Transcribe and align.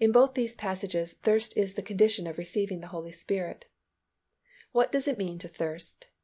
In 0.00 0.10
both 0.10 0.34
these 0.34 0.52
passages 0.52 1.12
thirst 1.12 1.56
is 1.56 1.74
the 1.74 1.82
condition 1.82 2.26
of 2.26 2.38
receiving 2.38 2.80
the 2.80 2.88
Holy 2.88 3.12
Spirit. 3.12 3.66
What 4.72 4.90
does 4.90 5.06
it 5.06 5.16
mean 5.16 5.38
to 5.38 5.46
thirst? 5.46 6.08